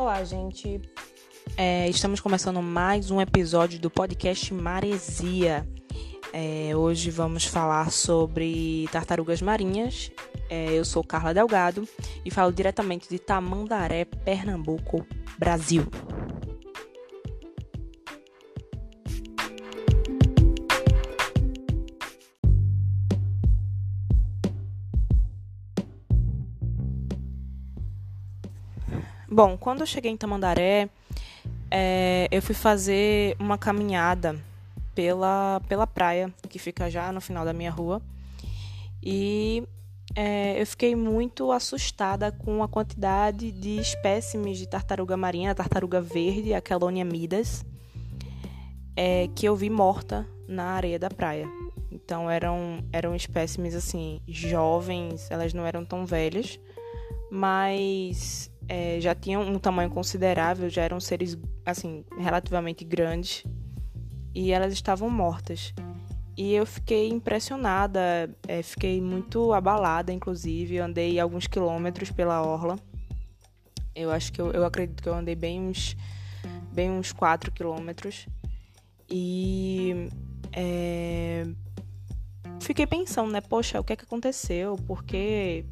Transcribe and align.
Olá, 0.00 0.24
gente. 0.24 0.80
É, 1.58 1.86
estamos 1.86 2.20
começando 2.20 2.62
mais 2.62 3.10
um 3.10 3.20
episódio 3.20 3.78
do 3.78 3.90
podcast 3.90 4.54
Maresia. 4.54 5.68
É, 6.32 6.74
hoje 6.74 7.10
vamos 7.10 7.44
falar 7.44 7.90
sobre 7.90 8.88
tartarugas 8.90 9.42
marinhas. 9.42 10.10
É, 10.48 10.72
eu 10.72 10.86
sou 10.86 11.04
Carla 11.04 11.34
Delgado 11.34 11.86
e 12.24 12.30
falo 12.30 12.50
diretamente 12.50 13.10
de 13.10 13.18
Tamandaré, 13.18 14.06
Pernambuco, 14.06 15.06
Brasil. 15.38 15.84
Bom, 29.32 29.56
quando 29.56 29.82
eu 29.82 29.86
cheguei 29.86 30.10
em 30.10 30.16
Tamandaré, 30.16 30.88
é, 31.70 32.26
eu 32.32 32.42
fui 32.42 32.54
fazer 32.54 33.36
uma 33.38 33.56
caminhada 33.56 34.36
pela, 34.92 35.62
pela 35.68 35.86
praia, 35.86 36.34
que 36.48 36.58
fica 36.58 36.90
já 36.90 37.12
no 37.12 37.20
final 37.20 37.44
da 37.44 37.52
minha 37.52 37.70
rua. 37.70 38.02
E 39.00 39.62
é, 40.16 40.60
eu 40.60 40.66
fiquei 40.66 40.96
muito 40.96 41.52
assustada 41.52 42.32
com 42.32 42.60
a 42.60 42.66
quantidade 42.66 43.52
de 43.52 43.78
espécimes 43.78 44.58
de 44.58 44.66
tartaruga 44.66 45.16
marinha, 45.16 45.54
tartaruga 45.54 46.00
verde, 46.00 46.52
a 46.52 46.60
Chelonia 46.60 47.04
midas, 47.04 47.64
é, 48.96 49.28
que 49.36 49.46
eu 49.46 49.54
vi 49.54 49.70
morta 49.70 50.26
na 50.48 50.72
areia 50.72 50.98
da 50.98 51.08
praia. 51.08 51.46
Então 51.92 52.28
eram, 52.28 52.84
eram 52.92 53.14
espécimes 53.14 53.76
assim, 53.76 54.20
jovens, 54.26 55.30
elas 55.30 55.54
não 55.54 55.64
eram 55.64 55.84
tão 55.84 56.04
velhas, 56.04 56.58
mas 57.30 58.49
é, 58.70 59.00
já 59.00 59.16
tinham 59.16 59.42
um 59.42 59.58
tamanho 59.58 59.90
considerável, 59.90 60.70
já 60.70 60.82
eram 60.82 61.00
seres 61.00 61.36
assim 61.66 62.04
relativamente 62.16 62.84
grandes 62.84 63.42
e 64.32 64.52
elas 64.52 64.72
estavam 64.72 65.10
mortas. 65.10 65.74
E 66.36 66.54
eu 66.54 66.64
fiquei 66.64 67.08
impressionada, 67.08 68.32
é, 68.46 68.62
fiquei 68.62 69.00
muito 69.00 69.52
abalada, 69.52 70.12
inclusive, 70.12 70.76
eu 70.76 70.84
andei 70.84 71.18
alguns 71.18 71.48
quilômetros 71.48 72.12
pela 72.12 72.40
orla. 72.42 72.78
Eu 73.92 74.12
acho 74.12 74.32
que 74.32 74.40
eu, 74.40 74.52
eu 74.52 74.64
acredito 74.64 75.02
que 75.02 75.08
eu 75.08 75.14
andei 75.14 75.34
bem 75.34 75.60
uns, 75.60 75.96
bem 76.72 76.92
uns 76.92 77.12
4 77.12 77.50
quilômetros. 77.50 78.28
E 79.10 80.08
é, 80.52 81.44
fiquei 82.60 82.86
pensando, 82.86 83.32
né? 83.32 83.40
Poxa, 83.40 83.80
o 83.80 83.84
que 83.84 83.94
é 83.94 83.96
que 83.96 84.04
aconteceu? 84.04 84.76
Por 84.86 85.02
que 85.02 85.64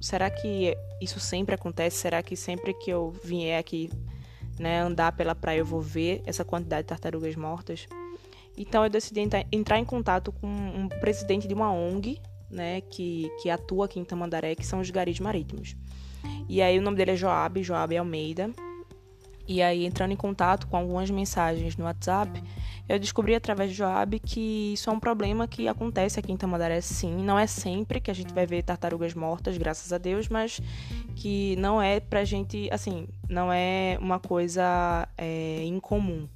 será 0.00 0.30
que 0.30 0.74
isso 1.00 1.20
sempre 1.20 1.54
acontece? 1.54 1.98
Será 1.98 2.22
que 2.22 2.34
sempre 2.36 2.74
que 2.74 2.90
eu 2.90 3.10
vier 3.22 3.58
aqui 3.58 3.90
né, 4.58 4.80
andar 4.80 5.12
pela 5.12 5.34
praia 5.34 5.58
eu 5.58 5.64
vou 5.64 5.80
ver 5.80 6.22
essa 6.26 6.44
quantidade 6.44 6.82
de 6.82 6.88
tartarugas 6.88 7.36
mortas? 7.36 7.86
Então 8.56 8.84
eu 8.84 8.90
decidi 8.90 9.20
entrar 9.52 9.78
em 9.78 9.84
contato 9.84 10.32
com 10.32 10.46
um 10.46 10.88
presidente 10.88 11.46
de 11.46 11.54
uma 11.54 11.72
ONG, 11.72 12.20
né, 12.50 12.80
que, 12.80 13.30
que 13.40 13.48
atua 13.48 13.84
aqui 13.84 14.00
em 14.00 14.04
Tamandaré, 14.04 14.54
que 14.54 14.66
são 14.66 14.80
os 14.80 14.90
garis 14.90 15.20
marítimos. 15.20 15.76
E 16.48 16.60
aí 16.60 16.78
o 16.78 16.82
nome 16.82 16.96
dele 16.96 17.12
é 17.12 17.16
Joab, 17.16 17.62
Joab 17.62 17.96
Almeida. 17.96 18.50
E 19.50 19.60
aí 19.60 19.84
entrando 19.84 20.12
em 20.12 20.16
contato 20.16 20.68
com 20.68 20.76
algumas 20.76 21.10
mensagens 21.10 21.76
no 21.76 21.84
WhatsApp, 21.84 22.40
eu 22.88 23.00
descobri 23.00 23.34
através 23.34 23.70
de 23.70 23.76
Joab 23.78 24.16
que 24.20 24.74
isso 24.74 24.88
é 24.88 24.92
um 24.92 25.00
problema 25.00 25.48
que 25.48 25.66
acontece 25.66 26.20
aqui 26.20 26.30
em 26.30 26.36
Tamandaré, 26.36 26.80
sim. 26.80 27.16
Não 27.16 27.36
é 27.36 27.48
sempre 27.48 28.00
que 28.00 28.12
a 28.12 28.14
gente 28.14 28.32
vai 28.32 28.46
ver 28.46 28.62
tartarugas 28.62 29.12
mortas, 29.12 29.58
graças 29.58 29.92
a 29.92 29.98
Deus, 29.98 30.28
mas 30.28 30.60
que 31.16 31.56
não 31.56 31.82
é 31.82 31.98
pra 31.98 32.24
gente, 32.24 32.68
assim, 32.70 33.08
não 33.28 33.52
é 33.52 33.98
uma 34.00 34.20
coisa 34.20 35.08
é, 35.18 35.64
incomum, 35.64 36.28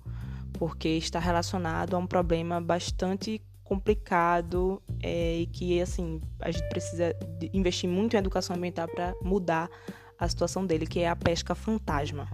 porque 0.54 0.88
está 0.88 1.20
relacionado 1.20 1.94
a 1.94 1.98
um 2.00 2.08
problema 2.08 2.60
bastante 2.60 3.40
complicado 3.62 4.82
é, 5.00 5.36
e 5.36 5.46
que, 5.46 5.80
assim, 5.80 6.20
a 6.40 6.50
gente 6.50 6.68
precisa 6.68 7.14
investir 7.52 7.88
muito 7.88 8.16
em 8.16 8.18
educação 8.18 8.56
ambiental 8.56 8.88
para 8.88 9.14
mudar 9.22 9.70
a 10.18 10.28
situação 10.28 10.66
dele, 10.66 10.84
que 10.84 10.98
é 10.98 11.08
a 11.08 11.14
pesca 11.14 11.54
fantasma. 11.54 12.28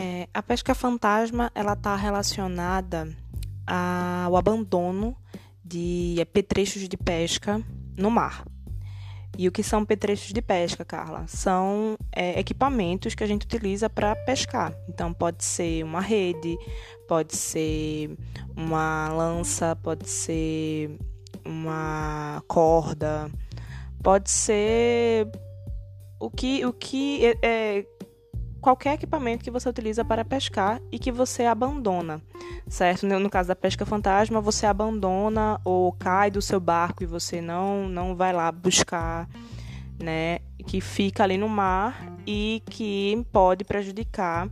É, 0.00 0.28
a 0.32 0.40
pesca 0.40 0.76
fantasma 0.76 1.50
ela 1.56 1.72
está 1.72 1.96
relacionada 1.96 3.12
ao 3.66 4.36
abandono 4.36 5.16
de 5.64 6.24
petrechos 6.32 6.88
de 6.88 6.96
pesca 6.96 7.60
no 7.96 8.08
mar. 8.08 8.44
E 9.36 9.48
o 9.48 9.50
que 9.50 9.60
são 9.60 9.84
petrechos 9.84 10.32
de 10.32 10.40
pesca, 10.40 10.84
Carla? 10.84 11.26
São 11.26 11.96
é, 12.12 12.38
equipamentos 12.38 13.16
que 13.16 13.24
a 13.24 13.26
gente 13.26 13.42
utiliza 13.42 13.90
para 13.90 14.14
pescar. 14.14 14.72
Então, 14.88 15.12
pode 15.12 15.42
ser 15.42 15.82
uma 15.82 16.00
rede, 16.00 16.56
pode 17.08 17.34
ser 17.34 18.16
uma 18.56 19.08
lança, 19.08 19.74
pode 19.74 20.08
ser 20.08 20.96
uma 21.44 22.40
corda, 22.46 23.28
pode 24.00 24.30
ser 24.30 25.28
o 26.20 26.30
que, 26.30 26.64
o 26.64 26.72
que 26.72 27.26
é, 27.26 27.38
é 27.42 27.97
qualquer 28.60 28.94
equipamento 28.94 29.44
que 29.44 29.50
você 29.50 29.68
utiliza 29.68 30.04
para 30.04 30.24
pescar 30.24 30.80
e 30.90 30.98
que 30.98 31.12
você 31.12 31.44
abandona, 31.44 32.20
certo? 32.68 33.06
No 33.06 33.30
caso 33.30 33.48
da 33.48 33.56
pesca 33.56 33.86
fantasma, 33.86 34.40
você 34.40 34.66
abandona 34.66 35.60
ou 35.64 35.92
cai 35.92 36.30
do 36.30 36.42
seu 36.42 36.60
barco 36.60 37.02
e 37.02 37.06
você 37.06 37.40
não 37.40 37.88
não 37.88 38.14
vai 38.14 38.32
lá 38.32 38.50
buscar, 38.50 39.28
né? 40.02 40.40
Que 40.66 40.80
fica 40.80 41.22
ali 41.22 41.38
no 41.38 41.48
mar 41.48 42.16
e 42.26 42.62
que 42.66 43.24
pode 43.32 43.64
prejudicar, 43.64 44.48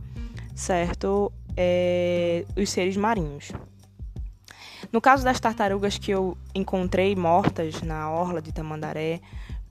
certo? 0.55 1.31
É, 1.55 2.45
os 2.55 2.69
seres 2.69 2.95
marinhos. 2.95 3.51
No 4.91 5.01
caso 5.01 5.23
das 5.23 5.39
tartarugas 5.39 5.97
que 5.97 6.11
eu 6.11 6.37
encontrei 6.53 7.15
mortas 7.15 7.81
na 7.81 8.09
orla 8.09 8.41
de 8.41 8.51
Tamandaré, 8.53 9.19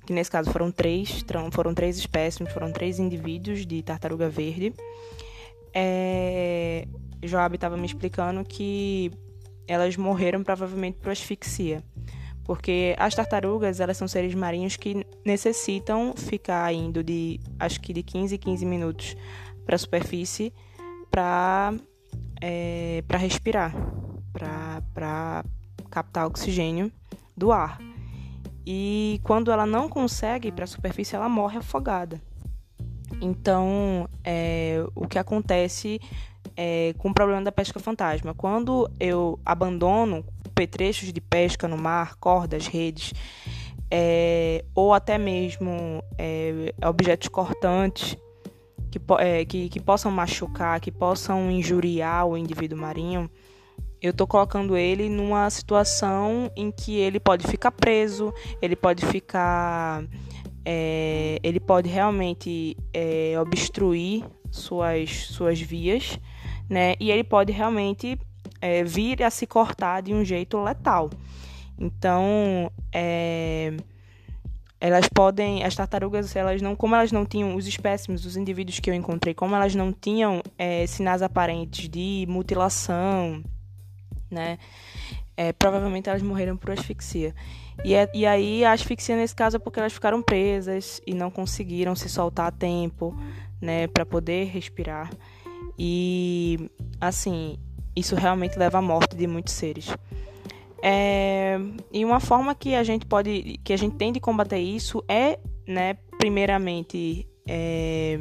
que 0.07 0.13
nesse 0.13 0.31
caso 0.31 0.51
foram 0.51 0.71
três, 0.71 1.25
foram 1.51 1.75
três 1.75 1.99
espécimes, 1.99 2.53
foram 2.53 2.73
três 2.73 2.99
indivíduos 2.99 3.67
de 3.67 3.83
tartaruga 3.83 4.29
verde. 4.29 4.73
É, 5.75 6.87
Joab 7.23 7.57
estava 7.57 7.77
me 7.77 7.85
explicando 7.85 8.45
que 8.45 9.11
elas 9.67 9.97
morreram 9.97 10.43
provavelmente 10.45 10.99
por 10.99 11.11
asfixia, 11.11 11.83
porque 12.45 12.95
as 12.99 13.15
tartarugas 13.15 13.81
elas 13.81 13.97
são 13.97 14.07
seres 14.07 14.35
marinhos 14.35 14.77
que 14.77 15.05
necessitam 15.25 16.15
ficar 16.17 16.73
indo 16.73 17.03
de 17.03 17.41
acho 17.59 17.81
que 17.81 17.93
de 17.93 18.03
15 18.03 18.37
em 18.37 18.39
15 18.39 18.65
minutos 18.65 19.17
para 19.65 19.75
a 19.75 19.79
superfície 19.79 20.55
para 21.11 21.75
é, 22.41 23.03
para 23.09 23.19
respirar, 23.19 23.75
para 24.33 25.45
captar 25.91 26.27
oxigênio 26.27 26.93
do 27.37 27.51
ar. 27.51 27.79
E 28.67 29.21
quando 29.23 29.53
ela 29.53 29.65
não 29.65 29.89
consegue 29.89 30.49
ir 30.49 30.53
para 30.53 30.65
a 30.65 30.67
superfície, 30.67 31.15
ela 31.15 31.29
morre 31.29 31.59
afogada. 31.59 32.21
Então, 33.21 34.09
é, 34.25 34.85
o 34.95 35.07
que 35.07 35.19
acontece 35.19 36.01
é, 36.57 36.93
com 36.99 37.11
o 37.11 37.15
problema 37.15 37.43
da 37.43 37.53
pesca 37.53 37.79
fantasma? 37.79 38.35
Quando 38.35 38.91
eu 38.99 39.39
abandono 39.45 40.25
petrechos 40.55 41.13
de 41.13 41.21
pesca 41.21 41.69
no 41.69 41.79
mar, 41.79 42.17
cordas, 42.17 42.67
redes, 42.67 43.13
é, 43.91 44.65
ou 44.75 44.93
até 44.93 45.17
mesmo 45.17 46.03
é, 46.19 46.75
objetos 46.85 47.29
cortantes 47.29 48.17
que, 48.91 49.01
é, 49.19 49.45
que, 49.45 49.69
que 49.69 49.81
possam 49.81 50.11
machucar, 50.11 50.81
que 50.81 50.91
possam 50.91 51.51
injuriar 51.51 52.27
o 52.27 52.37
indivíduo 52.37 52.79
marinho, 52.79 53.31
eu 54.07 54.13
estou 54.13 54.27
colocando 54.27 54.77
ele 54.77 55.09
numa 55.09 55.51
situação 55.51 56.51
em 56.57 56.71
que 56.71 56.97
ele 56.97 57.19
pode 57.19 57.47
ficar 57.49 57.73
preso, 57.73 58.33
ele 58.63 58.77
pode 58.77 59.05
ficar. 59.05 60.05
É, 60.65 61.39
ele 61.43 61.61
pode 61.61 61.89
realmente 61.89 62.77
é, 62.93 63.35
obstruir 63.41 64.25
suas, 64.51 65.27
suas 65.27 65.61
vias, 65.61 66.19
né? 66.69 66.95
E 67.01 67.11
ele 67.11 67.25
pode 67.25 67.53
realmente 67.53 68.19
é, 68.61 68.85
vir 68.85 69.23
a 69.23 69.31
se 69.31 69.47
cortar 69.47 70.03
de 70.03 70.15
um 70.15 70.25
jeito 70.25 70.61
letal. 70.63 71.11
Então, 71.79 72.71
elas 74.81 75.09
podem, 75.09 75.63
as 75.63 75.75
tartarugas, 75.75 76.35
elas 76.35 76.63
não, 76.63 76.75
como 76.75 76.95
elas 76.95 77.13
não 77.13 77.27
tinham 77.27 77.55
os 77.55 77.67
espécimes, 77.67 78.25
os 78.25 78.37
indivíduos 78.37 78.81
que 78.81 78.89
eu 78.89 78.95
encontrei, 78.95 79.35
como 79.35 79.55
elas 79.55 79.75
não 79.75 79.93
tinham 79.93 80.43
sinais 80.89 81.21
aparentes 81.23 81.89
de 81.89 82.25
mutilação, 82.29 83.43
né? 84.31 84.59
É, 85.37 85.53
provavelmente 85.53 86.09
elas 86.09 86.23
morreram 86.23 86.57
por 86.57 86.71
asfixia. 86.71 87.35
E, 87.85 87.95
é, 87.95 88.11
e 88.15 88.27
aí 88.27 88.65
a 88.65 88.73
asfixia 88.73 89.17
nesse 89.17 89.35
caso 89.35 89.57
é 89.57 89.59
porque 89.59 89.79
elas 89.79 89.93
ficaram 89.93 90.23
presas 90.23 91.01
e 91.07 91.15
não 91.15 91.31
conseguiram 91.31 91.95
se 91.95 92.09
soltar 92.09 92.47
a 92.47 92.51
tempo, 92.51 93.15
né, 93.61 93.87
para 93.87 94.07
poder 94.07 94.47
respirar. 94.47 95.11
E 95.79 96.71
assim, 97.01 97.59
isso 97.95 98.15
realmente 98.15 98.59
leva 98.59 98.79
à 98.79 98.83
morte 98.83 99.15
de 99.15 99.27
muitos 99.27 99.55
seres. 99.55 99.89
É, 100.83 101.59
e 101.93 102.05
uma 102.05 102.21
forma 102.21 102.55
que 102.55 102.75
a 102.75 102.83
gente 102.83 103.07
pode, 103.07 103.59
que 103.65 103.73
a 103.73 103.77
gente 103.77 103.97
tem 103.97 104.13
de 104.13 104.21
combater 104.21 104.59
isso 104.59 105.05
é, 105.09 105.39
né, 105.67 105.95
primeiramente, 106.19 107.29
é, 107.47 108.21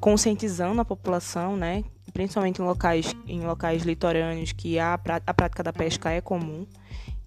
conscientizando 0.00 0.80
a 0.80 0.84
população, 0.84 1.56
né, 1.56 1.84
principalmente 2.12 2.60
em 2.60 2.64
locais, 2.64 3.14
em 3.26 3.40
locais 3.40 3.82
litorâneos 3.82 4.52
que 4.52 4.78
a, 4.78 4.94
a 4.94 5.34
prática 5.34 5.62
da 5.62 5.72
pesca 5.72 6.10
é 6.10 6.20
comum. 6.20 6.66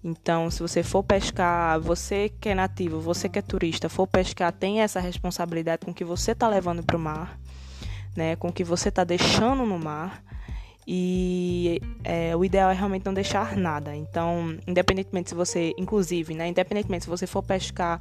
Então, 0.02 0.50
se 0.50 0.60
você 0.60 0.82
for 0.84 1.02
pescar, 1.02 1.80
você 1.80 2.28
que 2.40 2.48
é 2.48 2.54
nativo, 2.54 3.00
você 3.00 3.28
que 3.28 3.40
é 3.40 3.42
turista, 3.42 3.88
for 3.88 4.06
pescar, 4.06 4.52
tem 4.52 4.80
essa 4.80 5.00
responsabilidade 5.00 5.84
com 5.84 5.90
o 5.90 5.94
que 5.94 6.04
você 6.04 6.30
está 6.30 6.48
levando 6.48 6.82
para 6.82 6.96
o 6.96 7.00
mar, 7.00 7.38
né, 8.16 8.36
com 8.36 8.48
o 8.48 8.52
que 8.52 8.62
você 8.62 8.88
está 8.88 9.02
deixando 9.02 9.66
no 9.66 9.78
mar. 9.78 10.22
E 10.88 11.82
é, 12.04 12.36
o 12.36 12.44
ideal 12.44 12.70
é 12.70 12.74
realmente 12.74 13.04
não 13.04 13.12
deixar 13.12 13.56
nada. 13.56 13.96
Então, 13.96 14.56
independentemente 14.68 15.30
se 15.30 15.34
você, 15.34 15.74
inclusive, 15.76 16.32
né, 16.32 16.46
independentemente 16.46 17.04
se 17.04 17.10
você 17.10 17.26
for 17.26 17.42
pescar 17.42 18.00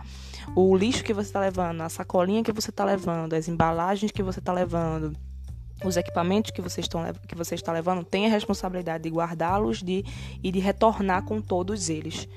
o 0.55 0.77
lixo 0.77 1.03
que 1.03 1.11
você 1.11 1.29
está 1.29 1.39
levando, 1.39 1.81
a 1.81 1.89
sacolinha 1.89 2.43
que 2.43 2.51
você 2.51 2.69
está 2.69 2.85
levando, 2.85 3.33
as 3.33 3.47
embalagens 3.47 4.11
que 4.11 4.21
você 4.21 4.37
está 4.37 4.53
levando, 4.53 5.17
os 5.83 5.97
equipamentos 5.97 6.51
que 6.51 6.61
você, 6.61 6.81
estão, 6.81 7.01
que 7.27 7.35
você 7.35 7.55
está 7.55 7.71
levando, 7.71 8.03
tem 8.03 8.25
a 8.25 8.29
responsabilidade 8.29 9.03
de 9.03 9.09
guardá-los 9.09 9.83
de, 9.83 10.05
e 10.43 10.51
de 10.51 10.59
retornar 10.59 11.23
com 11.23 11.41
todos 11.41 11.89
eles 11.89 12.27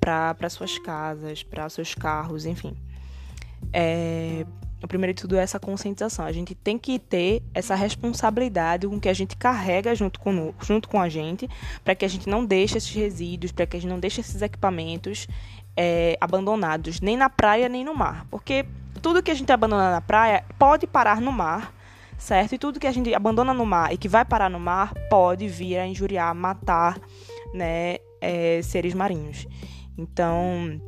para 0.00 0.48
suas 0.48 0.78
casas, 0.78 1.42
para 1.42 1.68
seus 1.68 1.94
carros, 1.94 2.46
enfim. 2.46 2.74
É, 3.72 4.44
o 4.82 4.88
primeiro 4.88 5.12
de 5.12 5.20
tudo 5.20 5.36
é 5.36 5.42
essa 5.42 5.60
conscientização. 5.60 6.24
A 6.24 6.32
gente 6.32 6.54
tem 6.54 6.78
que 6.78 6.98
ter 6.98 7.42
essa 7.52 7.74
responsabilidade 7.74 8.88
com 8.88 8.98
que 8.98 9.08
a 9.08 9.12
gente 9.12 9.36
carrega 9.36 9.94
junto 9.94 10.18
com, 10.18 10.54
junto 10.60 10.88
com 10.88 11.00
a 11.00 11.08
gente, 11.08 11.48
para 11.84 11.94
que 11.94 12.04
a 12.04 12.08
gente 12.08 12.28
não 12.28 12.44
deixe 12.44 12.78
esses 12.78 12.92
resíduos, 12.92 13.52
para 13.52 13.66
que 13.66 13.76
a 13.76 13.80
gente 13.80 13.90
não 13.90 14.00
deixe 14.00 14.20
esses 14.22 14.40
equipamentos 14.40 15.28
é, 15.76 16.16
abandonados, 16.20 17.00
nem 17.00 17.16
na 17.16 17.28
praia, 17.28 17.68
nem 17.68 17.84
no 17.84 17.94
mar. 17.94 18.26
Porque 18.30 18.64
tudo 19.02 19.22
que 19.22 19.30
a 19.30 19.34
gente 19.34 19.52
abandona 19.52 19.90
na 19.90 20.00
praia 20.00 20.44
pode 20.58 20.86
parar 20.86 21.20
no 21.20 21.30
mar, 21.30 21.74
certo? 22.20 22.54
E 22.54 22.58
tudo 22.58 22.78
que 22.78 22.86
a 22.86 22.92
gente 22.92 23.12
abandona 23.14 23.52
no 23.52 23.66
mar 23.66 23.92
e 23.92 23.96
que 23.96 24.08
vai 24.08 24.24
parar 24.24 24.48
no 24.48 24.60
mar 24.60 24.94
pode 25.08 25.48
vir 25.48 25.78
a 25.78 25.86
injuriar, 25.86 26.34
matar 26.34 27.00
né, 27.52 27.96
é, 28.20 28.60
seres 28.62 28.94
marinhos. 28.94 29.46
Então 29.98 30.80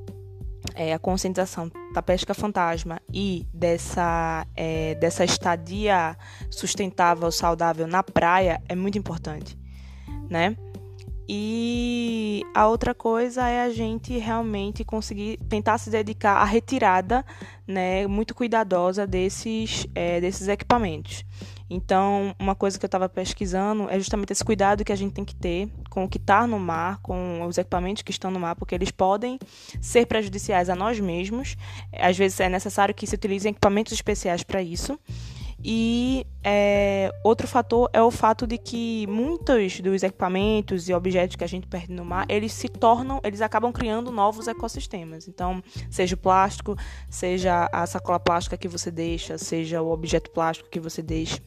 é, 0.74 0.92
a 0.92 0.98
conscientização 0.98 1.70
da 1.92 2.02
pesca 2.02 2.34
fantasma 2.34 3.00
e 3.12 3.46
dessa, 3.52 4.46
é, 4.54 4.94
dessa 4.94 5.24
estadia 5.24 6.16
sustentável, 6.50 7.30
saudável 7.32 7.86
na 7.86 8.02
praia 8.02 8.62
é 8.68 8.74
muito 8.74 8.98
importante, 8.98 9.58
né? 10.30 10.56
E 11.34 12.44
a 12.52 12.68
outra 12.68 12.94
coisa 12.94 13.48
é 13.48 13.62
a 13.62 13.70
gente 13.70 14.18
realmente 14.18 14.84
conseguir 14.84 15.38
tentar 15.48 15.78
se 15.78 15.88
dedicar 15.88 16.36
à 16.36 16.44
retirada, 16.44 17.24
né, 17.66 18.06
muito 18.06 18.34
cuidadosa 18.34 19.06
desses, 19.06 19.86
é, 19.94 20.20
desses 20.20 20.46
equipamentos. 20.46 21.24
Então, 21.70 22.36
uma 22.38 22.54
coisa 22.54 22.78
que 22.78 22.84
eu 22.84 22.86
estava 22.88 23.08
pesquisando 23.08 23.88
é 23.88 23.98
justamente 23.98 24.30
esse 24.30 24.44
cuidado 24.44 24.84
que 24.84 24.92
a 24.92 24.96
gente 24.96 25.14
tem 25.14 25.24
que 25.24 25.34
ter 25.34 25.70
com 25.88 26.04
o 26.04 26.08
que 26.08 26.18
está 26.18 26.46
no 26.46 26.58
mar, 26.58 26.98
com 27.00 27.46
os 27.46 27.56
equipamentos 27.56 28.02
que 28.02 28.10
estão 28.10 28.30
no 28.30 28.38
mar, 28.38 28.54
porque 28.54 28.74
eles 28.74 28.90
podem 28.90 29.38
ser 29.80 30.04
prejudiciais 30.04 30.68
a 30.68 30.76
nós 30.76 31.00
mesmos. 31.00 31.56
Às 31.98 32.18
vezes 32.18 32.38
é 32.40 32.48
necessário 32.50 32.94
que 32.94 33.06
se 33.06 33.14
utilizem 33.14 33.52
equipamentos 33.52 33.94
especiais 33.94 34.42
para 34.42 34.60
isso. 34.60 35.00
E 35.64 36.26
é, 36.42 37.12
outro 37.22 37.46
fator 37.46 37.88
é 37.92 38.02
o 38.02 38.10
fato 38.10 38.46
de 38.46 38.58
que 38.58 39.06
muitos 39.06 39.80
dos 39.80 40.02
equipamentos 40.02 40.88
e 40.88 40.94
objetos 40.94 41.36
que 41.36 41.44
a 41.44 41.46
gente 41.46 41.68
perde 41.68 41.92
no 41.92 42.04
mar, 42.04 42.26
eles 42.28 42.52
se 42.52 42.68
tornam, 42.68 43.20
eles 43.22 43.40
acabam 43.40 43.72
criando 43.72 44.10
novos 44.10 44.48
ecossistemas. 44.48 45.28
Então, 45.28 45.62
seja 45.88 46.14
o 46.16 46.18
plástico, 46.18 46.76
seja 47.08 47.68
a 47.72 47.86
sacola 47.86 48.18
plástica 48.18 48.56
que 48.56 48.66
você 48.66 48.90
deixa, 48.90 49.38
seja 49.38 49.80
o 49.80 49.90
objeto 49.92 50.30
plástico 50.30 50.68
que 50.68 50.80
você 50.80 51.02
deixa 51.02 51.40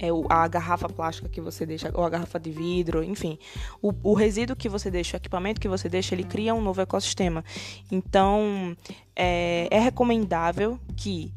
é 0.00 0.08
a 0.30 0.48
garrafa 0.48 0.88
plástica 0.88 1.28
que 1.28 1.42
você 1.42 1.66
deixa, 1.66 1.90
ou 1.92 2.02
a 2.02 2.08
garrafa 2.08 2.40
de 2.40 2.50
vidro, 2.50 3.04
enfim. 3.04 3.38
O, 3.82 3.92
o, 4.02 4.14
resíduo 4.14 4.56
que 4.56 4.68
você 4.68 4.90
deixa, 4.90 5.16
o 5.16 5.18
equipamento 5.18 5.60
que 5.60 5.68
você 5.68 5.90
deixa, 5.90 6.14
ele 6.14 6.24
cria 6.24 6.54
um 6.54 6.62
novo 6.62 6.80
ecossistema. 6.80 7.44
Então, 7.92 8.74
é, 9.14 9.68
é 9.70 9.78
recomendável 9.78 10.80
que 10.96 11.34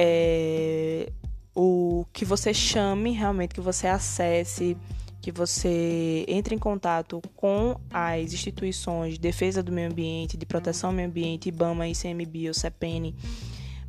é, 0.00 1.10
o 1.52 2.06
que 2.12 2.24
você 2.24 2.54
chame 2.54 3.10
realmente, 3.10 3.52
que 3.52 3.60
você 3.60 3.88
acesse, 3.88 4.76
que 5.20 5.32
você 5.32 6.24
entre 6.28 6.54
em 6.54 6.58
contato 6.58 7.20
com 7.34 7.76
as 7.92 8.32
instituições 8.32 9.14
de 9.14 9.20
defesa 9.20 9.60
do 9.60 9.72
meio 9.72 9.90
ambiente, 9.90 10.36
de 10.36 10.46
proteção 10.46 10.90
ao 10.90 10.94
meio 10.94 11.08
ambiente, 11.08 11.48
IBAMA, 11.48 11.88
ICMBio, 11.88 12.54
CEPEN, 12.54 13.12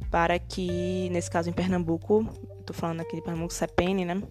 para 0.09 0.39
que, 0.39 1.09
nesse 1.11 1.29
caso 1.29 1.47
em 1.47 1.53
Pernambuco, 1.53 2.27
tô 2.65 2.73
falando 2.73 3.01
aqui 3.01 3.15
de 3.15 3.21
Pernambuco, 3.21 3.53
CEPEN, 3.53 4.03
né? 4.03 4.23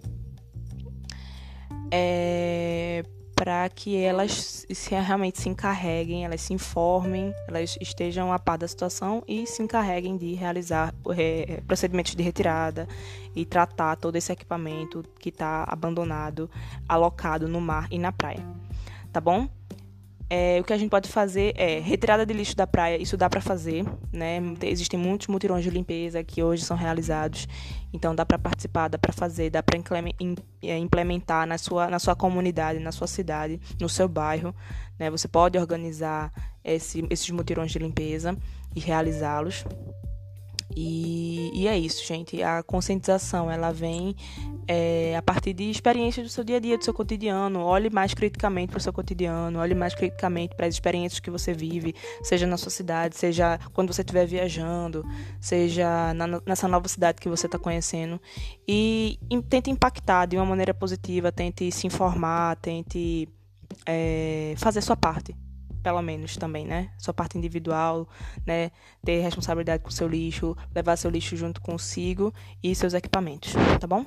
É, 1.93 3.05
para 3.39 3.69
que 3.69 3.97
elas 3.97 4.67
se, 4.69 4.95
realmente 4.97 5.41
se 5.41 5.49
encarreguem, 5.49 6.25
elas 6.25 6.41
se 6.41 6.53
informem, 6.53 7.33
elas 7.47 7.79
estejam 7.81 8.33
a 8.33 8.39
par 8.39 8.59
da 8.59 8.67
situação 8.67 9.23
e 9.29 9.47
se 9.47 9.63
encarreguem 9.63 10.17
de 10.17 10.35
realizar 10.35 10.93
é, 11.17 11.63
procedimentos 11.65 12.17
de 12.17 12.23
retirada 12.23 12.89
e 13.37 13.47
tratar 13.47 13.95
todo 13.95 14.17
esse 14.17 14.33
equipamento 14.33 15.05
que 15.21 15.29
está 15.29 15.65
abandonado, 15.69 16.51
alocado 16.89 17.47
no 17.47 17.61
mar 17.61 17.87
e 17.93 17.99
na 17.99 18.11
praia. 18.11 18.45
Tá 19.13 19.21
bom? 19.21 19.49
É, 20.31 20.59
o 20.61 20.65
que 20.65 20.75
a 20.75 20.77
gente 20.77 20.91
pode 20.91 21.09
fazer 21.09 21.55
é 21.57 21.81
retirada 21.81 22.27
de 22.27 22.35
lixo 22.35 22.55
da 22.55 22.67
praia, 22.67 23.01
isso 23.01 23.17
dá 23.17 23.31
para 23.31 23.41
fazer, 23.41 23.85
né? 24.13 24.39
Existem 24.63 25.01
muitos 25.01 25.27
mutirões 25.27 25.65
de 25.65 25.71
limpeza 25.71 26.23
que 26.23 26.43
hoje 26.43 26.65
são 26.65 26.77
realizados, 26.77 27.49
então 27.95 28.15
dá 28.15 28.27
para 28.27 28.39
participar, 28.39 28.89
dá 28.89 28.99
para 28.99 29.13
fazer, 29.13 29.49
dá 29.49 29.63
para 29.63 29.79
é, 30.63 30.77
implementar 30.77 31.47
na 31.47 31.57
sua, 31.57 31.89
na 31.89 31.99
sua 31.99 32.15
comunidade, 32.15 32.79
na 32.79 32.93
sua 32.93 33.07
cidade, 33.07 33.59
no 33.81 33.89
seu 33.89 34.07
bairro, 34.07 34.55
né? 34.99 35.11
Você 35.11 35.27
pode 35.27 35.57
organizar 35.57 36.31
esse, 36.63 37.07
esses 37.09 37.31
mutirões 37.31 37.71
de 37.71 37.79
limpeza 37.79 38.37
e 38.77 38.81
realizá-los. 38.81 39.65
E, 40.77 41.51
e, 41.55 41.67
é 41.67 41.79
isso, 41.79 42.05
gente. 42.05 42.43
A 42.43 42.63
conscientização 42.63 43.51
ela 43.51 43.73
vem 43.73 44.15
é, 44.67 45.17
a 45.17 45.23
partir 45.23 45.53
de 45.53 45.71
experiências 45.71 46.27
do 46.27 46.31
seu 46.31 46.45
dia 46.45 46.57
a 46.57 46.61
dia, 46.61 46.77
do 46.77 46.85
seu 46.85 46.93
cotidiano. 46.93 47.61
Olhe 47.61 47.91
mais 47.91 48.15
criticamente 48.15 48.71
para 48.71 48.79
o 48.79 48.81
seu 48.81 48.93
cotidiano, 48.93 49.59
olhe 49.59 49.75
mais 49.75 49.95
criticamente 49.95 50.55
para 50.55 50.67
as 50.67 50.75
experiências 50.75 51.21
que 51.21 51.31
você 51.31 51.53
vive, 51.53 51.95
seja 52.23 52.47
na 52.47 52.57
sua 52.57 52.71
cidade, 52.71 53.17
seja 53.17 53.59
quando 53.73 53.93
você 53.93 54.03
estiver 54.03 54.27
viajando, 54.27 55.05
seja 55.41 56.13
na, 56.15 56.41
nessa 56.47 56.69
nova 56.69 56.87
cidade 56.87 57.21
que 57.21 57.29
você 57.29 57.47
está 57.47 57.59
conhecendo. 57.59 58.21
E, 58.67 59.19
e 59.31 59.43
tente 59.43 59.71
impactar 59.71 60.27
de 60.27 60.37
uma 60.37 60.47
maneira 60.47 60.75
positiva, 60.75 61.33
tente 61.33 61.71
se 61.73 61.87
informar, 61.87 62.57
tente 62.57 63.29
é, 63.87 64.55
fazer 64.59 64.81
a 64.81 64.83
sua 64.83 64.97
parte 64.97 65.35
pelo 65.83 66.03
menos 66.03 66.37
também, 66.37 66.67
né? 66.67 66.91
Sua 66.99 67.15
parte 67.15 67.39
individual, 67.39 68.09
né? 68.47 68.71
Ter 69.05 69.21
responsabilidade 69.21 69.83
com 69.83 69.91
seu 69.91 70.09
lixo, 70.09 70.57
levar 70.75 70.97
seu 70.97 71.11
lixo 71.11 71.37
junto 71.37 71.61
consigo 71.61 72.33
e 72.63 72.75
seus 72.75 72.95
equipamentos, 72.95 73.53
tá 73.81 73.87
bom? 73.87 74.05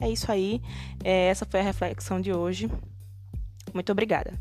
É 0.00 0.08
isso 0.08 0.30
aí. 0.30 0.60
É, 1.02 1.28
essa 1.28 1.44
foi 1.44 1.60
a 1.60 1.62
reflexão 1.62 2.20
de 2.20 2.32
hoje. 2.32 2.70
Muito 3.74 3.92
obrigada. 3.92 4.38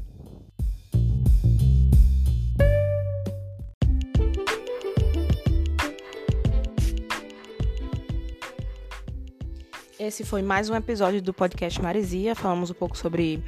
Esse 10.00 10.24
foi 10.24 10.44
mais 10.44 10.70
um 10.70 10.76
episódio 10.76 11.20
do 11.22 11.34
podcast 11.34 11.82
Maresia. 11.82 12.36
Falamos 12.36 12.70
um 12.70 12.74
pouco 12.76 12.96
sobre 12.96 13.44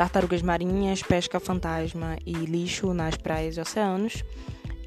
tartarugas 0.00 0.40
marinhas, 0.40 1.02
pesca 1.02 1.38
fantasma 1.38 2.16
e 2.24 2.32
lixo 2.32 2.94
nas 2.94 3.18
praias 3.18 3.58
e 3.58 3.60
oceanos. 3.60 4.24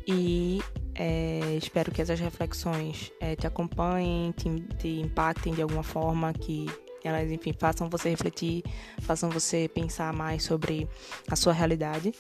E 0.08 0.60
é, 0.96 1.56
espero 1.56 1.92
que 1.92 2.02
essas 2.02 2.20
reflexões 2.20 3.12
é, 3.20 3.36
te 3.36 3.46
acompanhem, 3.46 4.32
te, 4.32 4.50
te 4.80 4.88
impactem 5.02 5.54
de 5.54 5.62
alguma 5.62 5.84
forma, 5.84 6.34
que 6.34 6.66
elas, 7.04 7.32
enfim, 7.32 7.54
façam 7.54 7.88
você 7.92 8.10
refletir, 8.10 8.64
façam 9.02 9.30
você 9.30 9.70
pensar 9.72 10.12
mais 10.12 10.42
sobre 10.42 10.90
a 11.30 11.36
sua 11.36 11.54
realidade. 11.54 12.12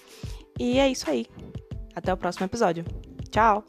E 0.59 0.77
é 0.77 0.87
isso 0.87 1.09
aí. 1.09 1.25
Até 1.95 2.13
o 2.13 2.17
próximo 2.17 2.45
episódio. 2.45 2.85
Tchau! 3.31 3.65